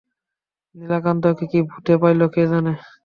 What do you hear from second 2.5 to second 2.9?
জানে।